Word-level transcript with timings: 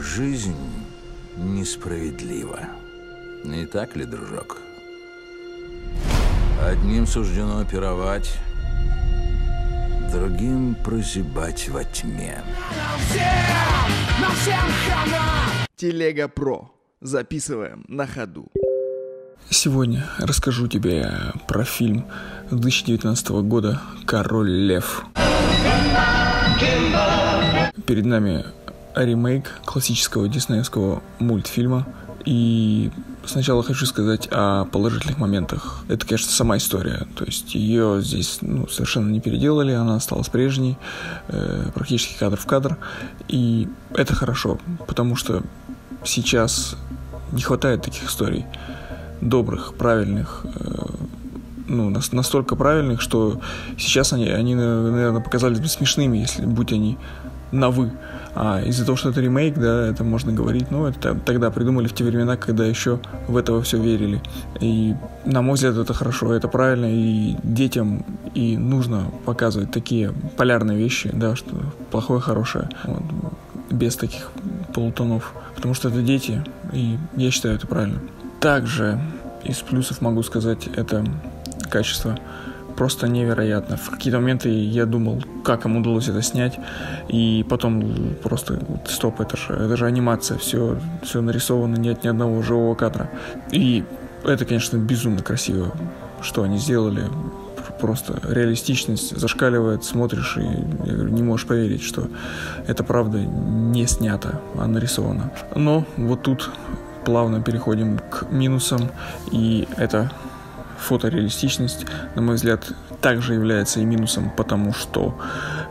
Жизнь 0.00 0.56
несправедлива. 1.36 2.60
Не 3.44 3.66
так 3.66 3.94
ли, 3.94 4.04
дружок? 4.06 4.58
Одним 6.62 7.06
суждено 7.06 7.64
пировать, 7.64 8.38
другим 10.10 10.76
прозябать 10.76 11.68
во 11.68 11.84
тьме. 11.84 12.42
Телега 15.76 16.28
Про. 16.28 16.70
Записываем 17.00 17.84
на 17.88 18.06
ходу. 18.06 18.48
Сегодня 19.50 20.08
расскажу 20.18 20.68
тебе 20.68 21.10
про 21.46 21.64
фильм 21.64 22.06
2019 22.50 23.28
года 23.42 23.82
«Король 24.06 24.50
лев». 24.50 25.04
Перед 27.86 28.04
нами 28.06 28.44
ремейк 28.94 29.60
классического 29.64 30.28
диснеевского 30.28 31.02
мультфильма. 31.18 31.86
И 32.24 32.90
сначала 33.24 33.62
хочу 33.62 33.86
сказать 33.86 34.28
о 34.30 34.64
положительных 34.66 35.18
моментах. 35.18 35.84
Это, 35.88 36.06
конечно, 36.06 36.30
сама 36.30 36.56
история. 36.56 37.06
То 37.16 37.24
есть 37.24 37.54
ее 37.54 38.00
здесь 38.02 38.38
ну, 38.40 38.68
совершенно 38.68 39.10
не 39.10 39.20
переделали, 39.20 39.72
она 39.72 39.96
осталась 39.96 40.28
прежней, 40.28 40.78
э, 41.28 41.70
практически 41.74 42.18
кадр 42.18 42.36
в 42.36 42.46
кадр. 42.46 42.78
И 43.28 43.68
это 43.94 44.14
хорошо, 44.14 44.58
потому 44.86 45.16
что 45.16 45.42
сейчас 46.04 46.76
не 47.32 47.42
хватает 47.42 47.82
таких 47.82 48.04
историй 48.04 48.44
добрых, 49.20 49.74
правильных, 49.74 50.44
э, 50.44 50.84
ну, 51.68 51.90
настолько 51.90 52.56
правильных, 52.56 53.00
что 53.00 53.40
сейчас 53.78 54.12
они, 54.12 54.28
они, 54.28 54.54
наверное, 54.54 55.20
показались 55.20 55.60
бы 55.60 55.68
смешными, 55.68 56.18
если 56.18 56.44
будь 56.44 56.72
они 56.72 56.98
на 57.52 57.70
«вы». 57.70 57.90
А 58.34 58.62
из-за 58.62 58.84
того, 58.86 58.96
что 58.96 59.10
это 59.10 59.20
ремейк, 59.20 59.58
да, 59.58 59.86
это 59.86 60.04
можно 60.04 60.32
говорить, 60.32 60.70
ну, 60.70 60.86
это 60.86 61.14
тогда 61.14 61.50
придумали 61.50 61.86
в 61.86 61.92
те 61.92 62.02
времена, 62.02 62.36
когда 62.36 62.64
еще 62.64 62.98
в 63.28 63.36
это 63.36 63.60
все 63.60 63.78
верили. 63.78 64.22
И, 64.60 64.94
на 65.26 65.42
мой 65.42 65.54
взгляд, 65.54 65.76
это 65.76 65.92
хорошо, 65.92 66.32
это 66.32 66.48
правильно, 66.48 66.86
и 66.88 67.36
детям 67.42 68.04
и 68.34 68.56
нужно 68.56 69.04
показывать 69.26 69.70
такие 69.70 70.12
полярные 70.36 70.78
вещи, 70.78 71.10
да, 71.12 71.36
что 71.36 71.54
плохое, 71.90 72.20
хорошее, 72.20 72.70
вот, 72.84 73.02
без 73.70 73.96
таких 73.96 74.30
полутонов, 74.74 75.34
потому 75.54 75.74
что 75.74 75.88
это 75.88 76.00
дети, 76.00 76.42
и 76.72 76.96
я 77.16 77.30
считаю 77.30 77.56
это 77.56 77.66
правильно. 77.66 78.00
Также 78.40 78.98
из 79.44 79.58
плюсов 79.58 80.00
могу 80.00 80.22
сказать, 80.22 80.68
это 80.74 81.04
качество 81.70 82.18
просто 82.76 83.08
невероятно. 83.08 83.76
В 83.76 83.90
какие-то 83.90 84.18
моменты 84.20 84.48
я 84.48 84.86
думал, 84.86 85.22
как 85.44 85.64
им 85.64 85.76
удалось 85.76 86.08
это 86.08 86.22
снять, 86.22 86.58
и 87.08 87.44
потом 87.48 88.14
просто 88.22 88.58
стоп, 88.88 89.20
это 89.20 89.36
же, 89.36 89.52
это 89.54 89.76
же 89.76 89.86
анимация, 89.86 90.38
все, 90.38 90.78
все 91.02 91.20
нарисовано, 91.20 91.76
нет 91.76 92.04
ни 92.04 92.08
одного 92.08 92.42
живого 92.42 92.74
кадра. 92.74 93.10
И 93.50 93.84
это, 94.24 94.44
конечно, 94.44 94.76
безумно 94.76 95.22
красиво, 95.22 95.72
что 96.20 96.42
они 96.42 96.58
сделали. 96.58 97.02
Просто 97.80 98.20
реалистичность 98.28 99.16
зашкаливает, 99.16 99.84
смотришь 99.84 100.36
и 100.36 100.42
не 100.86 101.22
можешь 101.22 101.46
поверить, 101.46 101.82
что 101.82 102.08
это 102.68 102.84
правда 102.84 103.18
не 103.18 103.86
снято, 103.86 104.40
а 104.56 104.66
нарисовано. 104.68 105.32
Но 105.56 105.84
вот 105.96 106.22
тут 106.22 106.50
плавно 107.04 107.42
переходим 107.42 107.98
к 107.98 108.30
минусам, 108.30 108.90
и 109.32 109.66
это 109.76 110.12
фотореалистичность, 110.82 111.86
на 112.14 112.22
мой 112.22 112.36
взгляд, 112.36 112.72
также 113.00 113.34
является 113.34 113.80
и 113.80 113.84
минусом, 113.84 114.30
потому 114.36 114.72
что 114.72 115.18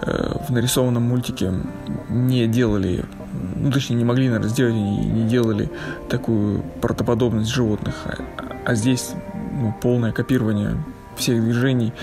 э, 0.01 0.33
в 0.47 0.51
нарисованном 0.51 1.03
мультике 1.03 1.53
не 2.09 2.47
делали, 2.47 3.05
ну 3.55 3.71
точнее 3.71 3.97
не 3.97 4.05
могли, 4.05 4.27
наверное, 4.27 4.49
сделать, 4.49 4.73
не, 4.73 5.05
не 5.05 5.29
делали 5.29 5.69
такую 6.09 6.63
протоподобность 6.81 7.49
животных, 7.49 7.95
а, 8.05 8.17
а 8.65 8.75
здесь 8.75 9.11
ну, 9.53 9.75
полное 9.81 10.11
копирование 10.11 10.77
всех 11.15 11.41
движений, 11.41 11.93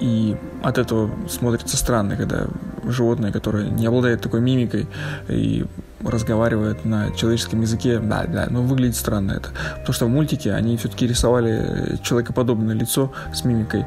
и 0.00 0.36
от 0.62 0.78
этого 0.78 1.10
смотрится 1.28 1.76
странно, 1.76 2.16
когда 2.16 2.46
животное, 2.92 3.32
которое 3.32 3.68
не 3.68 3.86
обладает 3.86 4.20
такой 4.20 4.40
мимикой 4.40 4.86
и 5.28 5.64
разговаривает 6.04 6.84
на 6.84 7.10
человеческом 7.12 7.60
языке, 7.60 7.98
да, 7.98 8.24
да, 8.26 8.46
но 8.50 8.62
выглядит 8.62 8.96
странно 8.96 9.32
это. 9.32 9.50
Потому 9.78 9.92
что 9.92 10.06
в 10.06 10.08
мультике 10.08 10.52
они 10.52 10.76
все-таки 10.76 11.06
рисовали 11.06 11.98
человекоподобное 12.02 12.74
лицо 12.74 13.12
с 13.32 13.44
мимикой, 13.44 13.84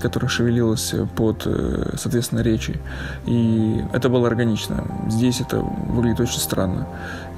которая 0.00 0.28
шевелилась 0.28 0.94
под, 1.16 1.42
э, 1.46 1.94
соответственно, 1.96 2.40
речи. 2.40 2.78
И 3.24 3.82
это 3.92 4.08
было 4.08 4.26
органично. 4.26 4.84
Здесь 5.08 5.40
это 5.40 5.58
выглядит 5.58 6.20
очень 6.20 6.40
странно. 6.40 6.86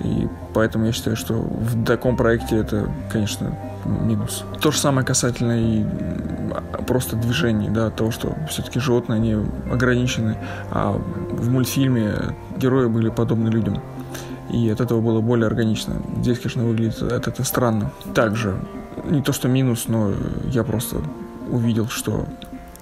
И 0.02 0.28
поэтому 0.54 0.86
я 0.86 0.92
считаю, 0.92 1.16
что 1.16 1.34
в 1.34 1.84
таком 1.84 2.16
проекте 2.16 2.56
это, 2.56 2.90
конечно, 3.10 3.56
минус. 3.84 4.44
То 4.60 4.70
же 4.70 4.78
самое 4.78 5.06
касательно 5.06 5.52
и 5.58 5.84
просто 6.86 7.16
движений, 7.16 7.68
да, 7.68 7.90
того, 7.90 8.10
что 8.10 8.34
все-таки 8.48 8.80
животные, 8.80 9.16
они 9.16 9.36
ограничены, 9.70 10.36
а 10.70 10.92
в 10.92 11.50
мультфильме 11.50 12.34
герои 12.56 12.86
были 12.86 13.08
подобны 13.10 13.48
людям. 13.48 13.80
И 14.50 14.68
от 14.70 14.80
этого 14.80 15.00
было 15.00 15.20
более 15.20 15.46
органично. 15.46 15.96
Здесь, 16.20 16.38
конечно, 16.38 16.64
выглядит 16.64 17.02
от 17.02 17.28
этого 17.28 17.44
странно. 17.44 17.92
Также, 18.14 18.58
не 19.04 19.22
то 19.22 19.32
что 19.32 19.46
минус, 19.48 19.84
но 19.88 20.12
я 20.46 20.64
просто 20.64 20.96
увидел, 21.50 21.88
что 21.88 22.26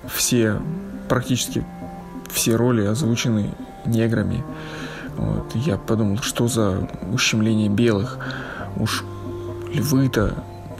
все, 0.06 0.60
практически 1.08 1.64
все 2.30 2.54
роли 2.54 2.84
озвучены 2.84 3.50
неграми. 3.84 4.44
Вот. 5.16 5.54
Я 5.54 5.76
подумал, 5.76 6.18
что 6.18 6.46
за 6.46 6.88
ущемление 7.12 7.68
белых. 7.68 8.18
Уж 8.76 9.04
львы-то, 9.72 10.34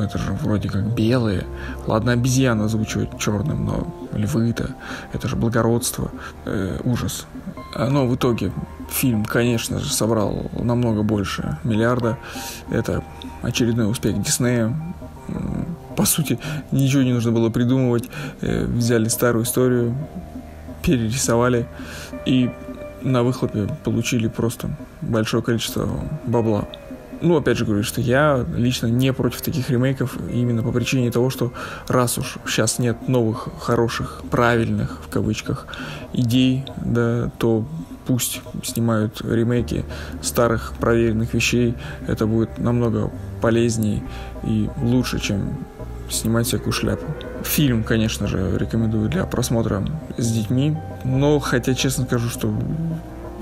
это 0.05 0.19
же 0.19 0.33
вроде 0.33 0.69
как 0.69 0.95
белые. 0.95 1.45
Ладно, 1.87 2.13
обезьяна 2.13 2.65
озвучивать 2.65 3.19
черным, 3.19 3.65
но 3.65 3.95
львы-то, 4.13 4.71
это 5.13 5.29
же 5.29 5.37
благородство. 5.37 6.11
Э, 6.45 6.79
ужас. 6.85 7.27
Но 7.75 8.07
в 8.07 8.15
итоге 8.15 8.53
фильм, 8.91 9.25
конечно 9.25 9.79
же, 9.79 9.93
собрал 9.93 10.51
намного 10.59 11.03
больше 11.03 11.59
миллиарда. 11.65 12.19
Это 12.71 13.03
очередной 13.43 13.91
успех 13.91 14.21
Диснея 14.23 14.75
по 15.97 16.05
сути, 16.05 16.39
ничего 16.73 17.03
не 17.03 17.13
нужно 17.13 17.33
было 17.33 17.51
придумывать. 17.51 18.09
Э, 18.43 18.65
взяли 18.67 19.09
старую 19.09 19.45
историю, 19.45 19.97
перерисовали 20.83 21.67
и 22.27 22.51
на 23.03 23.23
выхлопе 23.23 23.69
получили 23.85 24.29
просто 24.29 24.71
большое 25.01 25.43
количество 25.43 25.89
бабла. 26.25 26.69
Ну, 27.21 27.37
опять 27.37 27.57
же 27.57 27.65
говорю, 27.65 27.83
что 27.83 28.01
я 28.01 28.45
лично 28.55 28.87
не 28.87 29.13
против 29.13 29.41
таких 29.43 29.71
ремейков 29.71 30.17
именно 30.31 30.63
по 30.63 30.73
причине 30.73 31.11
того, 31.11 31.31
что 31.31 31.53
раз 31.89 32.19
уж 32.19 32.39
сейчас 32.47 32.79
нет 32.79 33.09
новых, 33.09 33.49
хороших, 33.61 34.23
правильных, 34.31 34.99
в 35.05 35.09
кавычках, 35.09 35.67
идей, 36.13 36.65
да, 36.85 37.31
то 37.39 37.65
пусть 38.07 38.41
снимают 38.63 39.21
ремейки 39.23 39.85
старых 40.23 40.75
проверенных 40.79 41.35
вещей, 41.35 41.75
это 42.07 42.27
будет 42.27 42.59
намного 42.59 43.11
полезнее 43.41 44.03
и 44.45 44.69
лучше, 44.83 45.19
чем 45.19 45.57
снимать 46.09 46.47
всякую 46.47 46.73
шляпу. 46.73 47.05
Фильм, 47.43 47.83
конечно 47.83 48.27
же, 48.27 48.57
рекомендую 48.59 49.09
для 49.09 49.25
просмотра 49.25 49.85
с 50.17 50.31
детьми, 50.31 50.77
но 51.05 51.39
хотя 51.41 51.75
честно 51.75 52.05
скажу, 52.05 52.29
что 52.29 52.55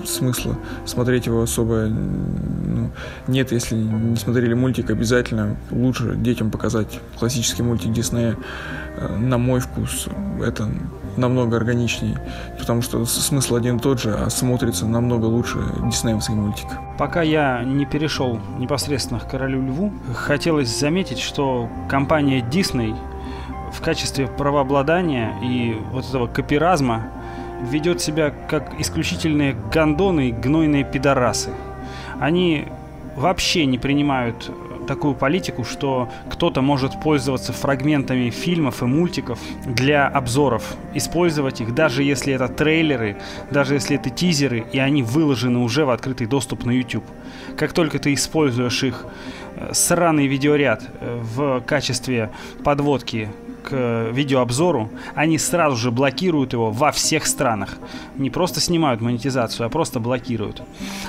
смысла 0.04 0.56
смотреть 0.84 1.26
его 1.26 1.42
особо 1.42 1.86
ну, 1.86 2.90
нет, 3.26 3.52
если 3.52 3.76
не 3.76 4.16
смотрели 4.16 4.54
мультик, 4.54 4.90
обязательно 4.90 5.56
лучше 5.70 6.16
детям 6.16 6.50
показать 6.50 7.00
классический 7.18 7.62
мультик 7.62 7.92
Диснея. 7.92 8.36
Э, 8.96 9.16
на 9.16 9.38
мой 9.38 9.60
вкус 9.60 10.08
это 10.44 10.68
намного 11.16 11.56
органичнее, 11.56 12.18
потому 12.58 12.82
что 12.82 13.04
смысл 13.04 13.56
один 13.56 13.76
и 13.76 13.80
тот 13.80 14.00
же, 14.00 14.14
а 14.14 14.30
смотрится 14.30 14.86
намного 14.86 15.26
лучше 15.26 15.58
диснеевский 15.84 16.34
мультик. 16.34 16.66
Пока 16.98 17.22
я 17.22 17.62
не 17.62 17.86
перешел 17.86 18.40
непосредственно 18.58 19.20
к 19.20 19.30
Королю 19.30 19.62
Льву, 19.62 19.92
хотелось 20.14 20.68
заметить, 20.68 21.20
что 21.20 21.68
компания 21.88 22.40
Disney 22.40 22.96
в 23.72 23.80
качестве 23.80 24.26
правообладания 24.26 25.34
и 25.42 25.76
вот 25.92 26.08
этого 26.08 26.26
копиразма 26.26 27.08
ведет 27.70 28.00
себя 28.00 28.32
как 28.48 28.80
исключительные 28.80 29.54
гондоны 29.72 30.28
и 30.28 30.32
гнойные 30.32 30.84
пидорасы. 30.84 31.50
Они 32.20 32.66
вообще 33.16 33.66
не 33.66 33.78
принимают 33.78 34.50
такую 34.86 35.14
политику, 35.14 35.64
что 35.64 36.08
кто-то 36.30 36.62
может 36.62 37.00
пользоваться 37.00 37.52
фрагментами 37.52 38.30
фильмов 38.30 38.82
и 38.82 38.86
мультиков 38.86 39.38
для 39.66 40.06
обзоров, 40.06 40.76
использовать 40.94 41.60
их, 41.60 41.74
даже 41.74 42.02
если 42.02 42.34
это 42.34 42.48
трейлеры, 42.48 43.16
даже 43.50 43.74
если 43.74 43.96
это 43.96 44.10
тизеры, 44.10 44.64
и 44.72 44.78
они 44.78 45.02
выложены 45.02 45.58
уже 45.58 45.84
в 45.84 45.90
открытый 45.90 46.26
доступ 46.26 46.64
на 46.64 46.70
YouTube. 46.70 47.04
Как 47.56 47.72
только 47.72 47.98
ты 47.98 48.14
используешь 48.14 48.82
их 48.82 49.06
э, 49.56 49.70
сраный 49.72 50.26
видеоряд 50.26 50.82
э, 51.00 51.20
в 51.22 51.60
качестве 51.62 52.30
подводки 52.62 53.28
к 53.64 54.10
видеообзору, 54.12 54.90
они 55.14 55.38
сразу 55.38 55.76
же 55.76 55.90
блокируют 55.90 56.52
его 56.52 56.70
во 56.70 56.92
всех 56.92 57.26
странах. 57.26 57.78
Не 58.16 58.30
просто 58.30 58.60
снимают 58.60 59.00
монетизацию, 59.00 59.66
а 59.66 59.68
просто 59.68 60.00
блокируют. 60.00 60.62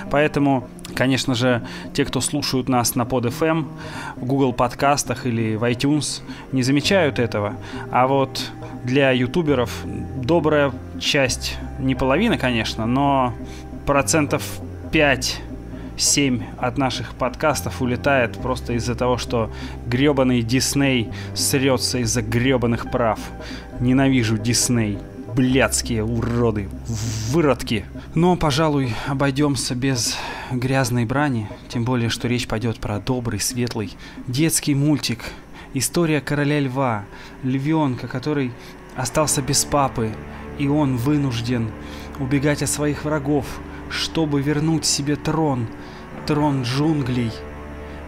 Поэтому 0.09 0.67
Конечно 0.93 1.35
же, 1.35 1.61
те, 1.93 2.05
кто 2.05 2.21
слушают 2.21 2.69
нас 2.69 2.95
на 2.95 3.05
под 3.05 3.25
FM, 3.25 3.65
в 4.15 4.25
Google 4.25 4.53
подкастах 4.53 5.25
или 5.25 5.55
в 5.55 5.63
iTunes, 5.63 6.21
не 6.53 6.63
замечают 6.63 7.19
этого. 7.19 7.55
А 7.91 8.07
вот 8.07 8.51
для 8.85 9.11
ютуберов 9.11 9.71
добрая 9.83 10.71
часть, 10.99 11.57
не 11.79 11.95
половина, 11.95 12.37
конечно, 12.37 12.85
но 12.85 13.33
процентов 13.85 14.43
5 14.91 15.41
7 15.97 16.43
от 16.57 16.77
наших 16.77 17.13
подкастов 17.13 17.81
улетает 17.81 18.37
просто 18.37 18.73
из-за 18.73 18.95
того, 18.95 19.17
что 19.17 19.51
гребаный 19.87 20.41
Дисней 20.41 21.09
срется 21.33 21.99
из-за 21.99 22.21
гребаных 22.21 22.91
прав. 22.91 23.19
Ненавижу 23.79 24.37
Дисней. 24.37 24.97
Блядские 25.35 26.01
уроды, 26.01 26.69
выродки. 26.87 27.83
Но, 28.13 28.37
пожалуй, 28.37 28.93
обойдемся 29.05 29.75
без 29.75 30.17
грязной 30.49 31.03
брани, 31.03 31.49
тем 31.67 31.83
более, 31.83 32.07
что 32.07 32.29
речь 32.29 32.47
пойдет 32.47 32.79
про 32.79 32.99
добрый, 32.99 33.41
светлый 33.41 33.97
детский 34.27 34.73
мультик. 34.73 35.25
История 35.73 36.21
короля 36.21 36.61
льва, 36.61 37.03
львенка, 37.43 38.07
который 38.07 38.53
остался 38.95 39.41
без 39.41 39.65
папы, 39.65 40.11
и 40.57 40.69
он 40.69 40.95
вынужден 40.95 41.69
убегать 42.19 42.63
от 42.63 42.69
своих 42.69 43.03
врагов, 43.03 43.45
чтобы 43.89 44.41
вернуть 44.41 44.85
себе 44.85 45.17
трон, 45.17 45.67
трон 46.25 46.63
джунглей. 46.63 47.31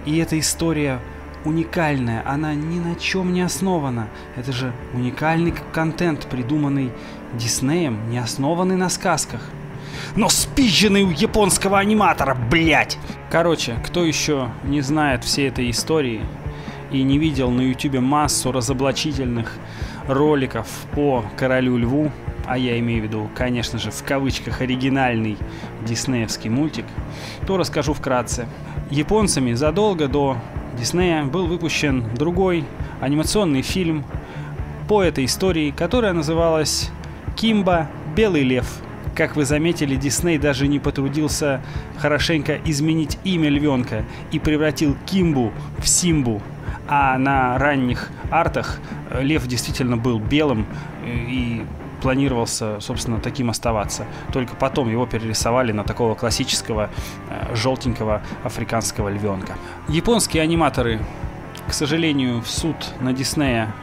И 0.05 0.17
эта 0.17 0.39
история 0.39 0.99
уникальная, 1.45 2.23
она 2.25 2.53
ни 2.53 2.79
на 2.79 2.95
чем 2.95 3.33
не 3.33 3.41
основана. 3.41 4.07
Это 4.35 4.51
же 4.51 4.73
уникальный 4.93 5.53
контент, 5.73 6.27
придуманный 6.27 6.91
Диснеем, 7.33 8.09
не 8.09 8.17
основанный 8.17 8.75
на 8.75 8.89
сказках. 8.89 9.41
Но 10.15 10.29
спизженный 10.29 11.03
у 11.03 11.09
японского 11.09 11.79
аниматора, 11.79 12.35
блять! 12.35 12.97
Короче, 13.29 13.75
кто 13.85 14.03
еще 14.03 14.49
не 14.63 14.81
знает 14.81 15.23
всей 15.23 15.49
этой 15.49 15.69
истории 15.69 16.21
и 16.91 17.03
не 17.03 17.17
видел 17.17 17.51
на 17.51 17.61
ютубе 17.61 17.99
массу 17.99 18.51
разоблачительных 18.51 19.51
роликов 20.07 20.67
по 20.93 21.25
Королю 21.37 21.77
Льву, 21.77 22.11
а 22.47 22.57
я 22.57 22.79
имею 22.79 23.01
в 23.01 23.03
виду, 23.05 23.29
конечно 23.35 23.77
же, 23.77 23.91
в 23.91 24.03
кавычках 24.03 24.61
оригинальный 24.61 25.37
диснеевский 25.85 26.49
мультик, 26.49 26.85
то 27.45 27.57
расскажу 27.57 27.93
вкратце. 27.93 28.47
Японцами 28.89 29.53
задолго 29.53 30.07
до 30.07 30.37
Диснея 30.79 31.23
был 31.25 31.47
выпущен 31.47 32.05
другой 32.15 32.63
анимационный 33.01 33.63
фильм 33.63 34.05
по 34.87 35.03
этой 35.03 35.25
истории, 35.25 35.71
которая 35.71 36.13
называлась 36.13 36.91
«Кимба. 37.35 37.89
Белый 38.15 38.43
лев». 38.43 38.65
Как 39.15 39.35
вы 39.35 39.45
заметили, 39.45 39.95
Дисней 39.95 40.37
даже 40.37 40.67
не 40.67 40.79
потрудился 40.79 41.61
хорошенько 41.97 42.59
изменить 42.65 43.17
имя 43.23 43.49
львенка 43.49 44.05
и 44.31 44.39
превратил 44.39 44.95
Кимбу 45.05 45.51
в 45.79 45.87
Симбу. 45.87 46.41
А 46.87 47.17
на 47.17 47.57
ранних 47.57 48.09
артах 48.29 48.79
лев 49.19 49.45
действительно 49.47 49.97
был 49.97 50.19
белым 50.19 50.67
э, 51.03 51.25
и 51.27 51.65
планировался, 52.01 52.79
собственно, 52.79 53.19
таким 53.19 53.49
оставаться. 53.49 54.05
Только 54.31 54.55
потом 54.55 54.89
его 54.89 55.05
перерисовали 55.05 55.71
на 55.71 55.83
такого 55.83 56.15
классического 56.15 56.89
э, 57.29 57.55
желтенького 57.55 58.21
африканского 58.43 59.09
львенка. 59.09 59.55
Японские 59.87 60.43
аниматоры, 60.43 60.99
к 61.67 61.73
сожалению, 61.73 62.41
в 62.41 62.49
суд 62.49 62.75
на 62.99 63.13
Диснея 63.13 63.73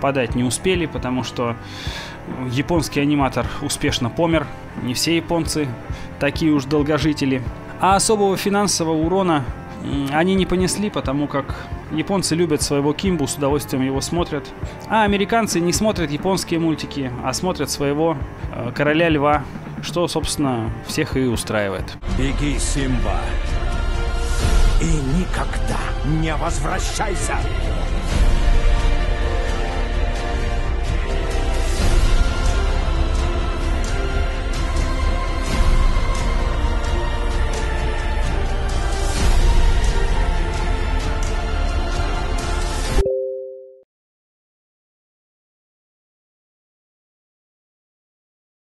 подать 0.00 0.34
не 0.34 0.44
успели, 0.44 0.86
потому 0.86 1.24
что 1.24 1.56
японский 2.50 3.00
аниматор 3.00 3.46
успешно 3.62 4.10
помер. 4.10 4.46
Не 4.82 4.94
все 4.94 5.16
японцы 5.16 5.68
такие 6.20 6.52
уж 6.52 6.64
долгожители. 6.64 7.42
А 7.80 7.96
особого 7.96 8.36
финансового 8.36 9.04
урона 9.04 9.44
они 10.12 10.34
не 10.34 10.46
понесли, 10.46 10.90
потому 10.90 11.28
как 11.28 11.54
японцы 11.92 12.34
любят 12.34 12.62
своего 12.62 12.92
Кимбу, 12.92 13.26
с 13.26 13.36
удовольствием 13.36 13.84
его 13.84 14.00
смотрят. 14.00 14.44
А 14.88 15.04
американцы 15.04 15.60
не 15.60 15.72
смотрят 15.72 16.10
японские 16.10 16.60
мультики, 16.60 17.10
а 17.24 17.32
смотрят 17.32 17.70
своего 17.70 18.16
э, 18.54 18.72
короля 18.74 19.08
льва, 19.08 19.44
что, 19.82 20.06
собственно, 20.08 20.70
всех 20.86 21.16
и 21.16 21.20
устраивает. 21.20 21.96
Беги, 22.18 22.58
Симба, 22.58 23.20
и 24.80 25.18
никогда 25.18 25.78
не 26.20 26.34
возвращайся! 26.36 27.36